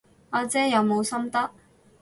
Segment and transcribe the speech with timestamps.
[0.31, 1.51] 阿姐有冇心得？